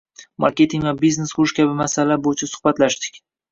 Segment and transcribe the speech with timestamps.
[0.45, 3.25] Marketing va biznes qurish kabi masalalar bo'yicha suhbatlashdik